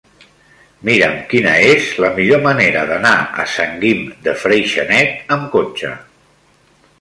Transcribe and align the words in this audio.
Mira'm 0.87 1.17
quina 1.33 1.51
és 1.73 1.89
la 2.05 2.09
millor 2.15 2.41
manera 2.45 2.85
d'anar 2.93 3.13
a 3.43 3.45
Sant 3.57 3.77
Guim 3.85 4.01
de 4.29 4.35
Freixenet 4.45 5.37
amb 5.37 5.47
cotxe. 5.59 5.93